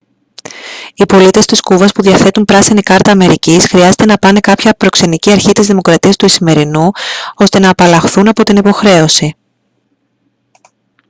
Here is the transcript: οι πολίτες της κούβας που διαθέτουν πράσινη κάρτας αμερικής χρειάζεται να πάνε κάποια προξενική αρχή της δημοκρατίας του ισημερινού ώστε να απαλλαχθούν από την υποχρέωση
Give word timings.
οι 0.93 1.05
πολίτες 1.05 1.45
της 1.45 1.61
κούβας 1.61 1.91
που 1.91 2.01
διαθέτουν 2.01 2.45
πράσινη 2.45 2.81
κάρτας 2.81 3.13
αμερικής 3.13 3.65
χρειάζεται 3.67 4.05
να 4.05 4.17
πάνε 4.17 4.39
κάποια 4.39 4.73
προξενική 4.73 5.31
αρχή 5.31 5.51
της 5.51 5.67
δημοκρατίας 5.67 6.15
του 6.15 6.25
ισημερινού 6.25 6.89
ώστε 7.35 7.59
να 7.59 7.69
απαλλαχθούν 7.69 8.27
από 8.27 8.43
την 8.43 8.57
υποχρέωση 8.57 9.35